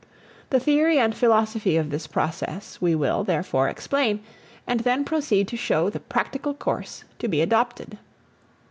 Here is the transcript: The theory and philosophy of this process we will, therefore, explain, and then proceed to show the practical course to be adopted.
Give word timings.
The 0.49 0.59
theory 0.59 0.97
and 0.97 1.13
philosophy 1.15 1.77
of 1.77 1.91
this 1.91 2.07
process 2.07 2.81
we 2.81 2.95
will, 2.95 3.23
therefore, 3.23 3.69
explain, 3.69 4.21
and 4.65 4.79
then 4.79 5.03
proceed 5.05 5.47
to 5.49 5.57
show 5.57 5.91
the 5.91 5.99
practical 5.99 6.55
course 6.55 7.03
to 7.19 7.27
be 7.27 7.39
adopted. 7.39 7.99